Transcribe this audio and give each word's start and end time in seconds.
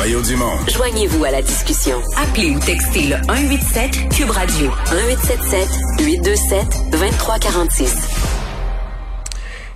Mario 0.00 0.22
Dumont. 0.22 0.56
Joignez-vous 0.66 1.24
à 1.24 1.30
la 1.30 1.42
discussion. 1.42 1.98
Appelez 2.16 2.52
ou 2.52 2.58
textez 2.58 3.02
le 3.02 3.16
187 3.28 4.08
Cube 4.16 4.30
Radio 4.30 4.70
1877 4.88 5.68
827 6.00 6.90
2346. 6.90 8.08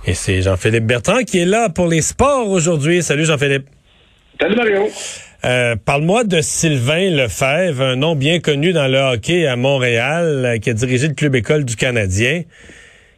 Et 0.07 0.15
c'est 0.15 0.41
Jean-Philippe 0.41 0.87
Bertrand 0.87 1.19
qui 1.19 1.41
est 1.41 1.45
là 1.45 1.69
pour 1.69 1.87
les 1.87 2.01
sports 2.01 2.49
aujourd'hui. 2.49 3.03
Salut 3.03 3.25
Jean-Philippe. 3.25 3.67
Salut 4.41 4.55
Mario. 4.55 4.87
Euh, 5.43 5.75
Parle-moi 5.75 6.23
de 6.23 6.41
Sylvain 6.41 7.11
Lefebvre, 7.11 7.83
un 7.83 7.95
nom 7.95 8.15
bien 8.15 8.39
connu 8.39 8.73
dans 8.73 8.87
le 8.87 8.97
hockey 8.97 9.45
à 9.45 9.55
Montréal, 9.55 10.43
euh, 10.43 10.57
qui 10.57 10.71
a 10.71 10.73
dirigé 10.73 11.07
le 11.07 11.13
club 11.13 11.35
école 11.35 11.65
du 11.65 11.75
Canadien, 11.75 12.41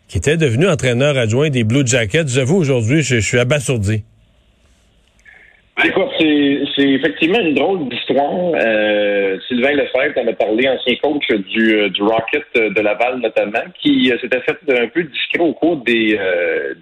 qui 0.10 0.18
était 0.18 0.36
devenu 0.36 0.68
entraîneur 0.68 1.18
adjoint 1.18 1.50
des 1.50 1.64
Blue 1.64 1.88
Jackets. 1.88 2.28
J'avoue, 2.28 2.58
aujourd'hui, 2.58 3.02
je, 3.02 3.16
suis 3.22 3.40
abasourdi. 3.40 4.04
Écoute, 5.86 6.10
c'est 6.20 6.67
effectivement 6.84 7.40
une 7.40 7.54
drôle 7.54 7.90
d'histoire. 7.90 8.52
Euh, 8.56 9.38
Sylvain 9.48 9.74
Lefebvre 9.74 10.20
en 10.20 10.28
a 10.28 10.34
parlé, 10.34 10.68
ancien 10.68 10.96
coach 11.02 11.28
du, 11.28 11.76
euh, 11.76 11.90
du 11.90 12.02
Rocket 12.02 12.46
de 12.56 12.82
Laval 12.82 13.20
notamment, 13.20 13.64
qui 13.82 14.12
euh, 14.12 14.18
s'était 14.20 14.42
fait 14.42 14.58
un 14.70 14.88
peu 14.88 15.04
discret 15.04 15.40
au 15.40 15.54
cours 15.54 15.78
des, 15.78 16.20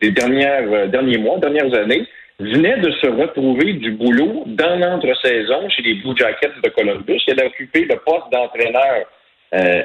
des 0.02 0.11
dernières 0.11 0.88
derniers 0.88 1.17
mois, 1.17 1.38
dernières 1.39 1.73
années, 1.73 2.05
venait 2.39 2.78
de 2.78 2.92
se 2.92 3.08
retrouver 3.08 3.73
du 3.73 3.92
boulot 3.92 4.44
dans 4.47 4.75
l'entre-saison 4.78 5.70
chez 5.70 5.81
les 5.83 5.95
Blue 5.95 6.16
Jackets 6.17 6.61
de 6.64 6.70
Columbus. 6.70 7.22
Il 7.27 7.39
avait 7.39 7.48
occupé 7.48 7.86
le 7.86 7.95
poste 8.05 8.31
d'entraîneur 8.31 9.05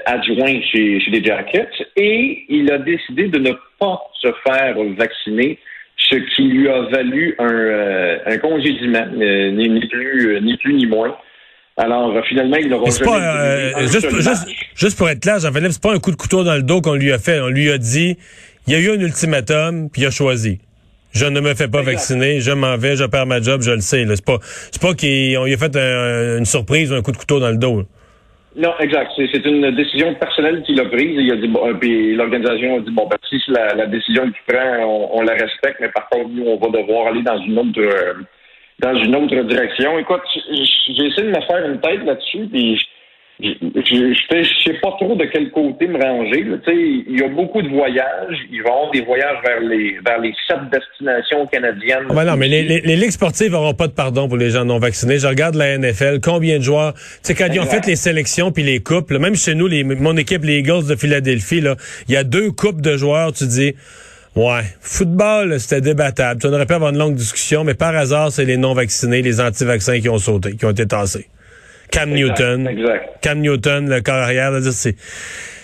adjoint 0.06 0.60
chez, 0.72 0.98
chez 1.00 1.10
les 1.10 1.22
Jackets 1.22 1.86
et 1.96 2.44
il 2.48 2.72
a 2.72 2.78
décidé 2.78 3.28
de 3.28 3.38
ne 3.38 3.52
pas 3.78 4.00
se 4.20 4.28
faire 4.44 4.74
vacciner 4.96 5.58
ce 6.08 6.16
qui 6.34 6.42
lui 6.42 6.68
a 6.68 6.82
valu 6.82 7.34
un, 7.38 7.52
euh, 7.52 8.18
un 8.26 8.38
congédiement, 8.38 9.06
euh, 9.20 9.50
ni, 9.52 9.86
plus, 9.86 10.36
euh, 10.36 10.40
ni 10.40 10.56
plus 10.56 10.74
ni 10.74 10.86
moins. 10.86 11.16
Alors, 11.76 12.12
finalement, 12.26 12.56
il 12.56 12.68
n'aura. 12.68 12.90
Pas, 13.04 13.86
juste, 13.86 14.10
juste, 14.16 14.48
juste, 14.74 14.98
pour 14.98 15.08
être 15.08 15.20
clair, 15.20 15.38
Jean-Philippe, 15.38 15.72
c'est 15.72 15.82
pas 15.82 15.94
un 15.94 15.98
coup 15.98 16.10
de 16.10 16.16
couteau 16.16 16.44
dans 16.44 16.56
le 16.56 16.62
dos 16.62 16.80
qu'on 16.80 16.94
lui 16.94 17.12
a 17.12 17.18
fait. 17.18 17.40
On 17.40 17.48
lui 17.48 17.70
a 17.70 17.78
dit, 17.78 18.18
il 18.66 18.72
y 18.72 18.76
a 18.76 18.80
eu 18.80 18.90
un 18.90 19.00
ultimatum, 19.00 19.88
puis 19.88 20.02
il 20.02 20.06
a 20.06 20.10
choisi. 20.10 20.58
Je 21.12 21.24
ne 21.24 21.40
me 21.40 21.54
fais 21.54 21.68
pas 21.68 21.82
vacciner, 21.82 22.40
je 22.40 22.52
m'en 22.52 22.76
vais, 22.76 22.96
je 22.96 23.04
perds 23.04 23.26
ma 23.26 23.40
job, 23.40 23.62
je 23.62 23.70
le 23.72 23.80
sais. 23.80 24.04
C'est 24.08 24.24
pas, 24.24 24.38
c'est 24.70 24.80
pas 24.80 24.94
qu'il 24.94 25.36
lui 25.38 25.54
a 25.54 25.56
fait 25.56 25.76
une 25.76 26.44
surprise 26.44 26.92
ou 26.92 26.96
un 26.96 27.02
coup 27.02 27.12
de 27.12 27.16
couteau 27.16 27.40
dans 27.40 27.50
le 27.50 27.56
dos. 27.56 27.84
Non, 28.56 28.72
exact. 28.80 29.12
C'est 29.16 29.46
une 29.46 29.70
décision 29.70 30.14
personnelle 30.14 30.62
qu'il 30.62 30.80
a 30.80 30.84
prise. 30.86 31.16
Il 31.16 31.32
a 31.32 31.36
dit 31.36 31.48
bon, 31.48 31.72
puis 31.78 32.14
l'organisation 32.14 32.76
a 32.76 32.80
dit 32.80 32.90
bon, 32.90 33.06
ben, 33.06 33.16
si 33.28 33.40
la, 33.48 33.74
la 33.74 33.86
décision 33.86 34.24
qu'il 34.24 34.54
prend, 34.54 35.08
on, 35.12 35.22
la 35.22 35.34
respecte, 35.34 35.78
mais 35.80 35.88
par 35.88 36.08
contre, 36.08 36.30
nous, 36.30 36.46
on 36.46 36.56
va 36.56 36.80
devoir 36.80 37.08
aller 37.08 37.22
dans 37.22 37.38
une 37.38 37.58
autre 37.58 37.80
euh, 37.80 38.14
dans 38.80 38.94
une 38.94 39.14
autre 39.14 39.42
direction. 39.42 39.98
Écoute, 39.98 40.22
j'ai 40.34 41.06
essayé 41.06 41.22
de 41.22 41.36
me 41.36 41.40
faire 41.42 41.66
une 41.66 41.80
tête 41.80 42.02
là-dessus, 42.04 42.48
puis 42.50 42.76
je 42.76 42.86
ne 43.40 44.44
sais 44.64 44.80
pas 44.80 44.90
trop 44.98 45.14
de 45.16 45.24
quel 45.32 45.50
côté 45.50 45.86
me 45.86 45.98
ranger. 46.02 46.44
Il 46.68 47.18
y 47.18 47.22
a 47.22 47.28
beaucoup 47.28 47.62
de 47.62 47.68
voyages. 47.68 48.36
Il 48.50 48.62
va 48.62 48.68
y 48.68 48.72
avoir 48.72 48.90
des 48.90 49.00
voyages 49.02 49.36
vers 49.44 49.60
les 49.60 49.98
vers 50.04 50.20
les 50.20 50.34
sept 50.46 50.58
destinations 50.70 51.46
canadiennes. 51.46 52.06
Ah 52.10 52.14
ben 52.14 52.24
non, 52.24 52.36
mais 52.36 52.48
les, 52.48 52.62
les, 52.62 52.96
ligues 52.96 53.10
sportives 53.10 53.52
n'auront 53.52 53.74
pas 53.74 53.86
de 53.86 53.92
pardon 53.92 54.28
pour 54.28 54.36
les 54.36 54.50
gens 54.50 54.64
non 54.64 54.78
vaccinés. 54.78 55.18
Je 55.18 55.26
regarde 55.26 55.54
la 55.54 55.78
NFL, 55.78 56.20
combien 56.22 56.58
de 56.58 56.62
joueurs... 56.62 56.94
Tu 56.94 57.00
sais, 57.22 57.34
quand 57.34 57.48
ils 57.52 57.60
ont 57.60 57.66
fait 57.66 57.86
les 57.86 57.96
sélections 57.96 58.52
puis 58.52 58.62
les 58.62 58.80
coupes, 58.80 59.10
même 59.10 59.34
chez 59.34 59.54
nous, 59.54 59.66
les, 59.66 59.84
mon 59.84 60.16
équipe, 60.16 60.44
les 60.44 60.58
Eagles 60.58 60.86
de 60.88 60.96
Philadelphie, 60.96 61.62
il 62.08 62.14
y 62.14 62.16
a 62.16 62.24
deux 62.24 62.50
coupes 62.50 62.80
de 62.80 62.96
joueurs, 62.96 63.32
tu 63.32 63.46
dis... 63.46 63.74
Ouais, 64.36 64.62
football, 64.80 65.58
c'était 65.58 65.80
débattable. 65.80 66.40
Tu 66.40 66.46
aurais 66.46 66.64
pu 66.64 66.74
avoir 66.74 66.92
une 66.92 66.98
longue 66.98 67.16
discussion, 67.16 67.64
mais 67.64 67.74
par 67.74 67.96
hasard, 67.96 68.30
c'est 68.30 68.44
les 68.44 68.56
non-vaccinés, 68.56 69.22
les 69.22 69.40
anti-vaccins 69.40 69.98
qui 69.98 70.08
ont 70.08 70.18
sauté, 70.18 70.54
qui 70.54 70.64
ont 70.64 70.70
été 70.70 70.86
tassés. 70.86 71.26
Cam 71.90 72.10
Newton. 72.10 72.68
Cam 73.20 73.40
Newton, 73.40 73.88
le 73.88 74.00
carrière, 74.00 74.52
c'est 74.72 74.96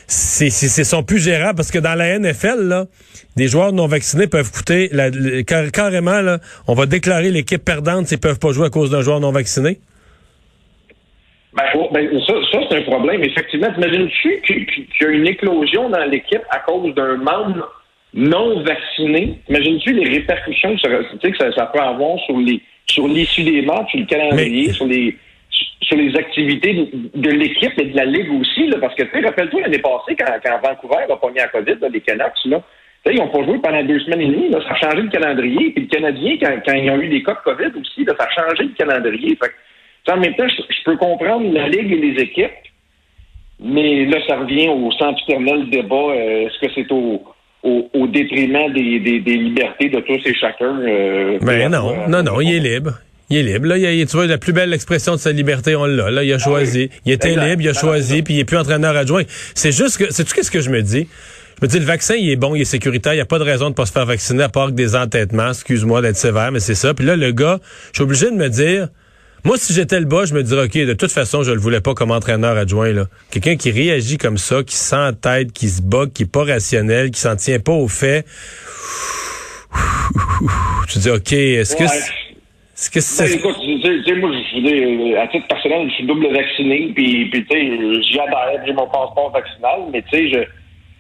c'est 0.09 0.51
c'est 0.51 0.85
sont 0.85 1.03
plus 1.03 1.19
gérables 1.19 1.57
parce 1.57 1.73
que 1.73 1.79
dans 1.79 1.95
la 1.95 2.19
NFL 2.19 2.63
là, 2.63 2.85
des 3.37 3.49
joueurs 3.49 3.73
non 3.73 3.87
vaccinés 3.87 4.29
peuvent 4.29 4.53
coûter 4.53 4.89
la, 4.93 5.11
carrément 5.73 6.21
là, 6.21 6.39
on 6.69 6.75
va 6.75 6.87
déclarer 6.87 7.31
l'équipe 7.31 7.65
perdante 7.65 8.07
s'ils 8.07 8.21
peuvent 8.21 8.39
pas 8.39 8.53
jouer 8.53 8.67
à 8.67 8.71
cause 8.71 8.91
d'un 8.91 9.03
joueur 9.03 9.19
non 9.19 9.33
vacciné. 9.33 9.79
Ben, 11.55 11.65
oh, 11.75 11.89
ben 11.91 12.07
ça, 12.27 12.35
ça 12.53 12.59
c'est 12.69 12.77
un 12.77 12.83
problème. 12.83 13.25
Effectivement, 13.25 13.73
t'imagines-tu 13.73 14.43
qu'il 14.47 14.67
y 15.01 15.05
a 15.05 15.09
une 15.09 15.27
éclosion 15.27 15.89
dans 15.89 16.05
l'équipe 16.05 16.43
à 16.51 16.59
cause 16.61 16.95
d'un 16.95 17.17
membre 17.17 17.73
non 18.13 18.63
vacciné? 18.63 19.41
Imagines-tu 19.49 19.93
les 19.93 20.09
répercussions 20.19 20.77
que 20.77 20.81
ça, 21.39 21.53
ça, 21.53 21.67
peut 21.67 21.81
avoir 21.81 22.19
sur 22.27 22.39
les 22.39 22.61
sur 22.89 23.09
l'issue 23.09 23.43
des 23.43 23.63
matchs, 23.63 23.91
sur 23.91 24.01
le 24.01 24.07
calendrier, 24.07 24.71
sur 24.73 24.87
les 24.87 25.17
sur 25.83 25.97
les 25.97 26.17
activités 26.17 26.91
de, 27.15 27.31
l'équipe 27.31 27.79
et 27.79 27.87
de 27.87 27.97
la 27.97 28.07
Ligue 28.07 28.33
aussi, 28.41 28.67
là, 28.69 28.79
parce 28.81 28.95
que, 28.95 29.05
tu 29.05 29.25
rappelle-toi 29.25 29.61
l'année 29.63 29.79
passée, 29.79 30.17
quand, 30.19 30.33
quand 30.45 30.69
Vancouver 30.69 31.05
a 31.11 31.17
pogné 31.17 31.41
à 31.41 31.49
COVID, 31.49 31.77
les 31.93 32.01
Canucks, 32.01 32.45
là, 32.47 32.63
ils 33.13 33.19
n'ont 33.19 33.29
pas 33.29 33.45
joué 33.45 33.59
pendant 33.59 33.83
deux 33.85 34.01
semaines 34.01 34.23
et 34.23 34.27
demie, 34.27 34.49
là, 34.49 34.59
ça 34.67 34.75
a 34.75 34.91
changé 34.91 35.03
le 35.03 35.11
calendrier. 35.11 35.71
Puis 35.71 35.83
le 35.83 35.89
Canadien, 35.89 36.37
quand, 36.41 36.53
quand 36.67 36.75
ils 36.75 36.91
ont 36.91 37.01
eu 37.01 37.09
des 37.09 37.23
cas 37.23 37.35
de 37.35 37.53
COVID 37.53 37.81
aussi, 37.81 38.05
là, 38.05 38.15
ça 38.19 38.27
a 38.27 38.49
changé 38.49 38.65
le 38.65 38.75
calendrier. 38.77 39.39
Fait 39.41 40.13
en 40.13 40.19
même 40.19 40.35
temps, 40.35 40.47
je, 40.49 40.85
peux 40.85 40.97
comprendre 40.97 41.53
la 41.53 41.69
Ligue 41.69 41.93
et 41.93 41.97
les 41.97 42.23
équipes, 42.23 42.51
mais 43.61 44.07
là, 44.07 44.19
ça 44.29 44.37
revient 44.37 44.69
au 44.69 44.91
centre 44.93 45.21
le 45.29 45.71
débat. 45.71 45.95
Euh, 45.95 46.47
est-ce 46.47 46.59
que 46.61 46.73
c'est 46.75 46.93
au, 46.93 47.23
au, 47.63 48.07
détriment 48.07 48.73
des, 48.73 49.01
des, 49.01 49.21
des, 49.21 49.37
libertés 49.37 49.89
de 49.89 50.01
tous 50.01 50.25
et 50.25 50.35
chacun? 50.35 50.79
Euh, 50.81 51.39
ben 51.43 51.71
non, 51.71 52.09
non, 52.09 52.23
non, 52.23 52.41
il 52.41 52.55
est 52.55 52.75
libre. 52.75 52.93
Il 53.29 53.39
est 53.39 53.43
libre. 53.43 53.67
Là, 53.67 53.79
il, 53.79 54.07
tu 54.07 54.17
vois, 54.17 54.27
la 54.27 54.39
plus 54.39 54.53
belle 54.53 54.73
expression 54.73 55.13
de 55.13 55.21
sa 55.21 55.33
liberté, 55.33 55.75
on 55.75 55.85
l'a. 55.85 56.11
Là, 56.11 56.23
il 56.23 56.33
a 56.33 56.37
ah 56.37 56.39
choisi. 56.39 56.91
Il 57.05 57.13
était 57.13 57.35
libre, 57.35 57.63
il 57.63 57.69
a 57.69 57.73
choisi, 57.73 58.23
puis 58.23 58.35
il 58.35 58.41
est 58.41 58.45
plus 58.45 58.57
entraîneur 58.57 58.97
adjoint. 58.97 59.25
C'est 59.55 59.73
juste 59.73 59.99
que, 59.99 60.05
c'est 60.11 60.25
tout 60.25 60.35
ce 60.41 60.51
que 60.51 60.61
je 60.61 60.71
me 60.71 60.83
dis? 60.83 61.09
Je 61.61 61.67
me 61.67 61.71
dis, 61.71 61.79
le 61.79 61.87
vaccin, 61.87 62.15
il 62.15 62.31
est 62.31 62.37
bon, 62.37 62.55
il 62.55 62.63
est 62.63 62.67
sécuritaire. 62.67 63.15
Il 63.15 63.17
n'y 63.17 63.23
a 63.23 63.27
pas 63.27 63.39
de 63.39 63.45
raison 63.45 63.71
de 63.71 63.75
pas 63.75 63.87
se 63.87 63.93
faire 63.93 64.07
vacciner 64.07 64.45
à 64.45 64.49
part 64.49 64.69
que 64.69 64.73
des 64.73 64.95
entêtements. 64.95 65.49
Excuse-moi 65.49 66.03
d'être 66.03 66.17
sévère, 66.17 66.53
mais 66.53 66.61
c'est 66.61 66.75
ça. 66.75 66.95
Puis 66.95 67.07
là, 67.07 67.17
le 67.17 67.33
gars, 67.33 67.59
je 67.93 67.99
suis 67.99 68.03
obligé 68.03 68.27
de 68.27 68.37
me 68.37 68.49
dire, 68.49 68.89
moi, 69.43 69.57
si 69.57 69.73
j'étais 69.73 69.99
le 69.99 70.07
bas, 70.07 70.25
je 70.25 70.35
me 70.35 70.43
dirais, 70.43 70.65
OK, 70.65 70.77
de 70.77 70.93
toute 70.93 71.13
façon, 71.13 71.43
je 71.43 71.53
le 71.53 71.59
voulais 71.59 71.81
pas 71.81 71.95
comme 71.95 72.11
entraîneur 72.11 72.57
adjoint. 72.57 72.93
là. 72.93 73.07
Quelqu'un 73.31 73.57
qui 73.57 73.71
réagit 73.71 74.19
comme 74.19 74.39
ça, 74.39 74.63
qui 74.63 74.77
sent 74.77 75.13
tête, 75.21 75.53
qui 75.53 75.69
se 75.69 75.83
bat, 75.83 76.07
qui 76.13 76.25
est 76.25 76.31
pas 76.31 76.45
rationnel, 76.45 77.11
qui 77.11 77.21
s'en 77.21 77.37
tient 77.37 77.59
pas 77.59 77.73
aux 77.73 77.89
faits. 77.89 78.27
Tu 80.89 80.99
dis, 80.99 81.11
OK, 81.11 81.33
est-ce 81.33 81.75
que... 81.75 81.85
Ce 82.77 82.91
que 82.91 83.01
c'est... 83.01 83.25
Ben, 83.25 83.39
écoute, 83.39 83.57
tu 83.59 84.05
sais, 84.05 84.15
moi, 84.17 84.31
je, 84.33 85.17
à 85.17 85.27
titre 85.29 85.47
personnel, 85.49 85.89
je 85.89 85.95
suis 85.95 86.05
double 86.05 86.31
vacciné, 86.31 86.93
puis, 86.95 87.25
puis 87.31 87.47
tu 87.47 87.57
sais, 87.57 88.03
j'adhère, 88.13 88.63
j'ai 88.67 88.75
mon 88.75 88.87
passeport 88.87 89.33
vaccinal, 89.33 89.81
mais 89.91 90.03
tu 90.03 90.11
sais, 90.11 90.29
je, 90.29 90.39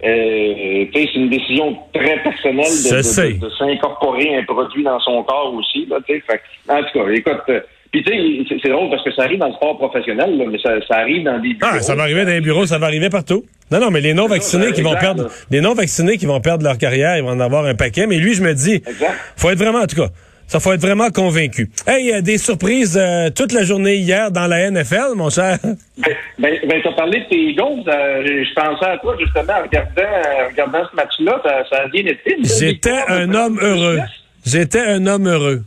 euh, 0.08 0.86
c'est 0.94 1.14
une 1.14 1.28
décision 1.28 1.76
très 1.92 2.22
personnelle 2.22 2.64
de, 2.64 3.38
de, 3.38 3.50
s'incorporer 3.50 4.36
un 4.36 4.44
produit 4.44 4.84
dans 4.84 4.98
son 5.00 5.22
corps 5.22 5.52
aussi, 5.52 5.84
là, 5.84 5.98
tu 6.08 6.14
sais. 6.14 6.40
En 6.66 6.82
tout 6.82 6.98
cas, 6.98 7.10
écoute, 7.10 7.42
euh, 7.50 7.60
puis 7.92 8.02
tu 8.02 8.10
sais, 8.48 8.58
c'est 8.62 8.70
drôle 8.70 8.88
parce 8.88 9.04
que 9.04 9.12
ça 9.12 9.24
arrive 9.24 9.38
dans 9.38 9.48
le 9.48 9.54
sport 9.54 9.76
professionnel, 9.76 10.36
là, 10.36 10.44
mais 10.50 10.58
ça, 10.58 10.70
ça, 10.88 10.96
arrive 10.96 11.24
dans 11.24 11.38
des 11.38 11.52
bureaux. 11.54 11.72
Ah, 11.74 11.80
ça 11.80 11.94
va 11.94 12.04
arriver 12.04 12.24
dans 12.24 12.30
les 12.30 12.40
bureaux, 12.40 12.64
ça 12.64 12.78
va 12.78 12.86
arriver 12.86 13.10
partout. 13.10 13.44
Non, 13.70 13.80
non, 13.80 13.90
mais 13.90 14.00
les 14.00 14.14
non-vaccinés 14.14 14.72
qui 14.72 14.82
vont 14.82 14.96
perdre, 14.96 15.28
les 15.50 15.60
non-vaccinés 15.60 16.16
qui 16.16 16.26
vont 16.26 16.40
perdre 16.40 16.64
leur 16.64 16.78
carrière, 16.78 17.18
ils 17.18 17.22
vont 17.22 17.30
en 17.30 17.40
avoir 17.40 17.66
un 17.66 17.74
paquet. 17.74 18.06
Mais 18.06 18.16
lui, 18.16 18.34
je 18.34 18.42
me 18.42 18.54
dis, 18.54 18.74
exact. 18.74 19.12
faut 19.36 19.50
être 19.50 19.58
vraiment, 19.58 19.80
en 19.80 19.86
tout 19.86 19.96
cas, 19.96 20.08
ça 20.46 20.60
faut 20.60 20.72
être 20.72 20.80
vraiment 20.80 21.10
convaincu. 21.10 21.68
Hey, 21.86 22.12
a 22.12 22.20
des 22.20 22.38
surprises 22.38 22.96
euh, 22.96 23.30
toute 23.30 23.52
la 23.52 23.64
journée 23.64 23.96
hier 23.96 24.30
dans 24.30 24.46
la 24.46 24.70
NFL, 24.70 25.14
mon 25.16 25.30
cher. 25.30 25.58
Ben, 25.62 26.14
ben, 26.38 26.54
ben 26.68 26.82
tu 26.82 26.88
as 26.88 26.92
parlé 26.92 27.20
de 27.20 27.24
tes 27.24 27.40
Eagles. 27.50 27.88
Euh, 27.88 28.44
je 28.44 28.54
pensais 28.54 28.86
à 28.86 28.98
toi 28.98 29.16
justement 29.18 29.54
en 29.54 29.62
regardant, 29.62 30.02
euh, 30.02 30.48
regardant 30.48 30.82
ce 30.90 30.96
match-là. 30.96 31.42
Ça, 31.70 31.76
a 31.82 31.88
bien 31.88 32.04
été. 32.06 32.36
J'étais 32.42 33.02
un 33.08 33.32
homme 33.34 33.58
heureux. 33.60 33.98
J'étais 34.44 34.80
un 34.80 35.06
homme 35.06 35.26
heureux. 35.26 35.62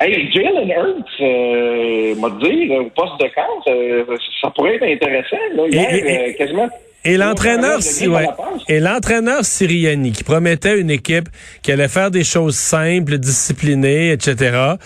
Hey, 0.00 0.32
Jalen 0.32 0.68
Hurts, 0.68 1.20
euh, 1.20 2.14
m'a 2.16 2.30
dit, 2.42 2.68
au 2.70 2.86
poste 2.86 3.20
de 3.20 3.28
camp, 3.32 4.18
ça 4.40 4.50
pourrait 4.50 4.74
être 4.74 4.82
intéressant. 4.82 5.36
Là, 5.54 5.68
hier, 5.68 6.36
quasiment 6.36 6.68
Et 7.04 7.16
l'entraîneur, 7.16 7.80
ouais. 7.80 8.26
et 8.68 8.78
l'entraîneur 8.78 9.44
Siriani 9.44 10.12
qui 10.12 10.22
promettait 10.22 10.78
une 10.78 10.90
équipe 10.90 11.28
qui 11.62 11.72
allait 11.72 11.88
faire 11.88 12.12
des 12.12 12.22
choses 12.22 12.54
simples, 12.54 13.18
disciplinées, 13.18 14.12
etc. 14.12 14.76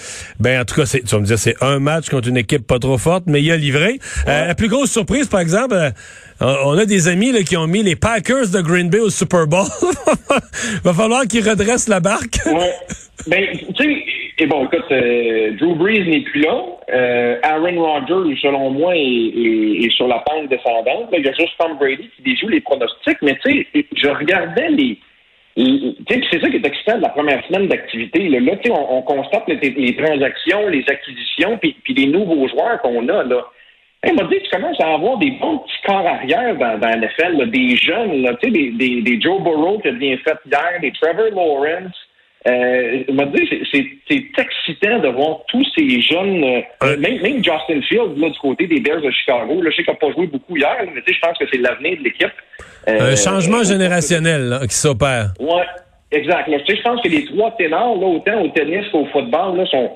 Ben 0.41 0.63
en 0.63 0.65
tout 0.65 0.77
cas, 0.77 0.87
c'est, 0.87 1.01
tu 1.01 1.15
vas 1.15 1.21
me 1.21 1.27
dire, 1.27 1.39
c'est 1.39 1.57
un 1.61 1.79
match 1.79 2.09
contre 2.09 2.29
une 2.29 2.39
équipe 2.39 2.67
pas 2.67 2.79
trop 2.79 2.97
forte, 2.97 3.25
mais 3.27 3.43
il 3.43 3.51
a 3.53 3.57
livré. 3.59 3.99
Euh, 4.29 4.47
la 4.47 4.55
plus 4.55 4.69
grosse 4.69 4.91
surprise, 4.91 5.27
par 5.27 5.41
exemple, 5.41 5.75
euh, 5.75 6.55
on 6.65 6.79
a 6.79 6.87
des 6.87 7.09
amis 7.09 7.33
là, 7.33 7.43
qui 7.43 7.57
ont 7.57 7.67
mis 7.67 7.83
les 7.83 7.97
Packers 7.97 8.49
de 8.49 8.61
Green 8.63 8.89
Bay 8.89 9.01
au 9.01 9.11
Super 9.11 9.47
Bowl. 9.47 9.67
Va 10.85 10.95
falloir 10.95 11.27
qu'ils 11.27 11.47
redressent 11.47 11.89
la 11.89 12.01
barque. 12.01 12.39
ouais. 12.47 12.73
Ben, 13.27 13.45
tu 13.77 13.85
sais, 13.85 14.05
et 14.39 14.47
bon, 14.47 14.67
écoute, 14.67 14.85
euh, 14.91 15.53
Drew 15.53 15.75
Brees 15.75 16.05
n'est 16.05 16.21
plus 16.21 16.43
là. 16.43 16.63
Euh, 16.93 17.39
Aaron 17.43 17.81
Rodgers, 17.83 18.37
selon 18.43 18.71
moi, 18.71 18.93
est, 18.95 19.91
sur 19.91 20.09
la 20.09 20.19
pente 20.19 20.49
descendante. 20.49 21.09
il 21.13 21.25
y 21.25 21.29
a 21.29 21.33
juste 21.33 21.55
Tom 21.59 21.79
Brady 21.79 22.11
qui 22.15 22.23
déjoue 22.23 22.49
les 22.49 22.61
pronostics. 22.61 23.23
Mais 23.23 23.39
tu 23.43 23.67
sais, 23.73 23.87
je 23.97 24.09
regardais 24.09 24.69
les... 24.69 24.99
c'est 25.57 26.41
ça 26.41 26.51
qui 26.51 26.57
est 26.57 26.67
excitant 26.67 26.99
de 26.99 27.03
la 27.03 27.09
première 27.09 27.43
semaine 27.47 27.69
d'activité. 27.69 28.29
Là, 28.29 28.41
là 28.41 28.53
on, 28.69 28.99
on 28.99 29.03
constate 29.03 29.49
les, 29.49 29.97
transactions, 29.97 30.69
les 30.69 30.85
acquisitions, 30.87 31.57
puis, 31.57 31.75
puis 31.83 31.95
les 31.95 32.07
nouveaux 32.07 32.47
joueurs 32.47 32.83
qu'on 32.83 33.09
a. 33.09 33.23
Là. 33.25 33.43
Il 34.07 34.15
m'a 34.17 34.25
dit, 34.25 34.37
tu 34.45 34.51
commences 34.51 34.81
à 34.81 34.93
avoir 34.93 35.17
des 35.17 35.31
bons 35.31 35.59
petits 35.61 35.83
corps 35.87 36.07
arrière 36.07 36.55
dans, 36.57 36.79
dans 36.79 36.91
NFL, 36.91 37.51
des 37.51 37.75
jeunes, 37.77 38.23
là, 38.23 38.37
des, 38.43 38.71
des, 38.71 39.01
des 39.01 39.21
Joe 39.21 39.43
Burrow 39.43 39.79
qui 39.79 39.89
a 39.89 39.93
bien 39.93 40.19
fait 40.19 40.37
hier, 40.45 40.81
des 40.83 40.93
Trevor 40.93 41.31
Lawrence. 41.31 41.97
Euh, 42.47 43.03
c'est 43.73 44.23
excitant 44.39 44.99
de 45.01 45.09
voir 45.09 45.39
tous 45.49 45.67
ces 45.77 46.01
jeunes, 46.01 46.45
euh, 46.45 46.97
même, 46.97 47.21
même, 47.21 47.37
Justin 47.43 47.81
Fields, 47.89 48.15
là, 48.17 48.31
du 48.31 48.39
côté 48.39 48.67
des 48.69 48.81
Bears 48.81 49.01
de 49.01 49.11
Chicago. 49.11 49.61
Là, 49.61 49.71
je 49.71 49.77
sais 49.77 49.83
qu'il 49.83 49.93
n'a 49.93 49.99
pas 49.99 50.13
joué 50.13 50.27
beaucoup 50.29 50.57
hier, 50.57 50.77
mais 50.95 51.03
je 51.05 51.21
pense 51.21 51.37
que 51.39 51.45
c'est 51.51 51.59
l'avenir 51.59 51.99
de 51.99 52.05
l'équipe. 52.05 52.33
Euh, 52.89 53.13
Un 53.13 53.17
changement 53.17 53.65
générationnel 53.65 54.61
qui 54.69 54.77
s'opère. 54.77 55.33
Oui, 55.41 55.63
exact. 56.13 56.49
je 56.49 56.83
pense 56.83 57.03
que 57.03 57.09
les 57.09 57.25
trois 57.25 57.51
ténors, 57.57 57.99
là, 57.99 58.07
autant 58.07 58.41
au 58.43 58.49
tennis 58.49 58.85
qu'au 58.93 59.07
football, 59.07 59.57
là, 59.57 59.67
sont, 59.67 59.91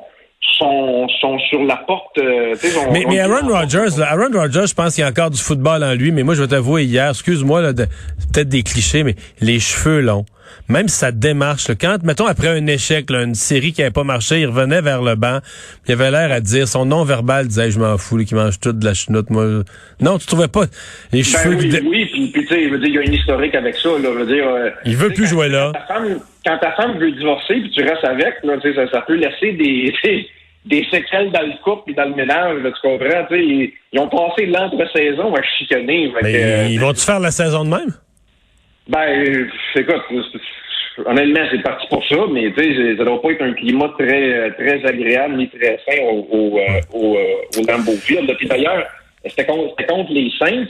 sont, 0.59 1.07
sont 1.21 1.39
sur 1.51 1.63
la 1.63 1.77
porte. 1.77 2.19
Euh, 2.19 2.57
mais, 2.91 3.05
mais 3.09 3.21
Aaron 3.21 3.47
Rodgers, 3.47 4.03
Aaron 4.03 4.33
Rodgers, 4.33 4.67
je 4.67 4.75
pense 4.75 4.97
qu'il 4.97 5.03
y 5.03 5.07
a 5.07 5.11
encore 5.11 5.31
du 5.31 5.41
football 5.41 5.85
en 5.85 5.95
lui, 5.95 6.11
mais 6.11 6.25
moi, 6.25 6.35
je 6.35 6.43
vais 6.43 6.49
t'avouer 6.49 6.83
hier, 6.83 7.11
excuse-moi, 7.11 7.63
peut-être 7.75 8.49
des 8.49 8.65
clichés, 8.65 9.05
mais 9.05 9.15
les 9.41 9.61
cheveux 9.61 10.01
longs 10.01 10.25
même 10.69 10.89
si 10.89 10.97
ça 10.97 11.13
démarche, 11.13 11.69
quand, 11.81 12.03
mettons, 12.05 12.27
après 12.27 12.49
un 12.49 12.67
échec, 12.67 13.11
une 13.11 13.35
série 13.35 13.73
qui 13.73 13.81
n'avait 13.81 13.93
pas 13.93 14.05
marché, 14.05 14.41
il 14.41 14.47
revenait 14.47 14.81
vers 14.81 15.03
le 15.03 15.15
banc, 15.17 15.41
il 15.87 15.93
avait 15.93 16.11
l'air 16.11 16.33
à 16.33 16.41
dire, 16.41 16.69
son 16.69 16.87
non-verbal 16.87 17.49
disait, 17.49 17.71
je 17.71 17.79
m'en 17.79 17.99
fous, 17.99 18.19
qui 18.25 18.35
mange 18.35 18.61
tout 18.61 18.73
de 18.73 18.85
la 18.85 18.95
chenoute, 18.95 19.31
moi. 19.31 19.47
Non, 20.01 20.19
tu 20.19 20.27
trouvais 20.27 20.49
pas 20.49 20.65
les 21.13 21.21
ben 21.21 21.25
cheveux... 21.25 21.57
oui, 21.57 22.09
oui, 22.13 22.31
puis, 22.33 22.43
tu 22.43 22.47
sais, 22.47 22.63
il 22.63 22.71
veut 22.71 22.79
dire, 22.79 22.89
il 22.89 22.95
y 22.95 22.99
a 22.99 23.03
une 23.03 23.15
historique 23.15 23.55
avec 23.55 23.77
ça, 23.77 23.91
là, 23.91 24.11
veut 24.11 24.27
dire... 24.27 24.49
Euh, 24.49 24.71
il 24.85 24.97
veut 24.97 25.11
plus 25.11 25.27
jouer 25.27 25.49
là. 25.49 25.73
Quand 26.45 26.59
ta, 26.59 26.73
femme, 26.73 26.99
veut 26.99 27.13
divorcer, 27.13 27.55
puis 27.55 27.71
tu 27.71 27.83
restes 27.83 28.05
avec, 28.05 28.35
là, 28.45 28.55
ça, 28.63 28.91
ça 28.91 29.01
peut 29.03 29.17
laisser 29.17 29.53
des... 29.53 29.93
des 30.67 30.85
séquelles 30.91 31.31
dans 31.33 31.41
le 31.41 31.55
couple 31.65 31.91
et 31.91 31.95
dans 31.95 32.05
le 32.05 32.15
ménage, 32.15 32.59
tu 32.63 32.87
comprends? 32.87 33.27
Ils, 33.31 33.73
ils, 33.93 33.99
ont 33.99 34.09
passé 34.09 34.45
l'entre-saison 34.45 35.35
à 35.35 35.43
chicaner. 35.59 36.13
Mais 36.23 36.71
ils 36.71 36.79
vont-tu 36.79 37.01
faire 37.01 37.19
la 37.19 37.31
saison 37.31 37.65
de 37.65 37.71
même? 37.71 37.95
Ben, 38.91 39.49
écoute, 39.77 40.03
honnêtement, 41.07 41.47
c'est 41.49 41.63
parti 41.63 41.87
pour 41.87 42.05
ça, 42.09 42.17
mais 42.33 42.53
tu 42.53 42.75
sais, 42.75 42.97
ça 42.97 43.05
doit 43.05 43.23
pas 43.23 43.31
être 43.31 43.43
un 43.43 43.53
climat 43.53 43.89
très 43.97 44.51
très 44.53 44.85
agréable 44.85 45.37
ni 45.37 45.49
très 45.49 45.79
sain 45.87 46.03
au, 46.03 46.27
au, 46.29 46.59
euh, 46.59 46.81
au, 46.93 47.15
euh, 47.15 47.61
au. 47.61 48.35
Puis 48.35 48.49
d'ailleurs, 48.49 48.85
c'était 49.25 49.47
contre, 49.47 49.77
contre, 49.87 50.13
les 50.13 50.29
Saints. 50.41 50.67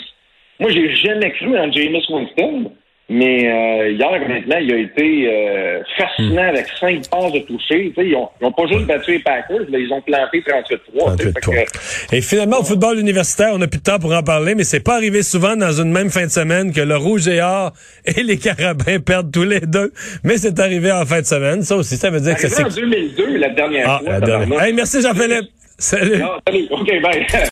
Moi, 0.59 0.71
j'ai 0.71 0.95
jamais 0.97 1.31
cru 1.31 1.59
en 1.59 1.73
Jameis 1.73 2.05
Winston. 2.11 2.73
Mais 3.13 3.45
euh, 3.45 3.91
hier, 3.91 4.09
honnêtement, 4.09 4.59
il 4.59 4.73
a 4.73 4.77
été 4.77 5.27
euh, 5.27 5.81
fascinant 5.99 6.49
avec 6.49 6.67
cinq 6.79 7.09
passes 7.11 7.33
de 7.33 7.41
toucher. 7.41 7.93
Ils 7.97 8.17
n'ont 8.41 8.53
pas 8.53 8.67
juste 8.69 8.87
battu 8.87 9.11
les 9.11 9.19
Packers, 9.19 9.67
mais 9.69 9.81
ils 9.83 9.93
ont 9.93 10.01
planté 10.01 10.41
38-3. 10.41 12.13
Et 12.13 12.21
finalement, 12.21 12.61
au 12.61 12.63
football 12.63 13.01
universitaire, 13.01 13.51
on 13.53 13.59
n'a 13.59 13.67
plus 13.67 13.81
de 13.81 13.83
temps 13.83 13.99
pour 13.99 14.15
en 14.15 14.23
parler, 14.23 14.55
mais 14.55 14.63
c'est 14.63 14.79
pas 14.79 14.95
arrivé 14.95 15.25
souvent 15.25 15.57
dans 15.57 15.73
une 15.73 15.91
même 15.91 16.09
fin 16.09 16.25
de 16.25 16.31
semaine 16.31 16.73
que 16.73 16.83
le 16.83 16.97
Rouge 16.97 17.27
et 17.27 17.43
Or 17.43 17.73
et 18.05 18.23
les 18.23 18.39
Carabins 18.39 19.01
perdent 19.05 19.33
tous 19.33 19.43
les 19.43 19.59
deux. 19.61 19.93
Mais 20.23 20.37
c'est 20.37 20.61
arrivé 20.61 20.93
en 20.93 21.05
fin 21.05 21.21
de 21.21 21.27
semaine. 21.27 21.63
Ça 21.63 21.75
aussi, 21.75 21.97
ça 21.97 22.11
veut 22.11 22.21
dire 22.21 22.37
que 22.37 22.47
c'est... 22.47 22.63
en 22.63 22.69
2002, 22.69 23.39
la 23.39 23.49
dernière 23.49 23.91
ah, 23.91 23.99
fois. 23.99 24.13
La 24.13 24.21
dernière. 24.21 24.63
Hey, 24.63 24.73
merci 24.73 25.03
Jean-Philippe. 25.03 25.51
Salut. 25.79 26.23
salut. 26.47 26.69
OK, 26.71 26.89
bye. 27.03 27.27